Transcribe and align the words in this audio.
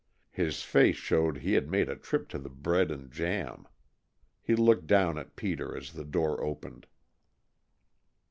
His 0.31 0.63
face 0.63 0.95
showed 0.95 1.37
he 1.37 1.53
had 1.53 1.69
made 1.69 1.87
a 1.87 1.95
trip 1.95 2.27
to 2.29 2.39
the 2.39 2.49
bread 2.49 2.89
and 2.89 3.11
jam. 3.11 3.67
He 4.41 4.55
looked 4.55 4.87
down 4.87 5.19
at 5.19 5.35
Peter 5.35 5.77
as 5.77 5.93
the 5.93 6.03
door 6.05 6.43
opened. 6.43 6.87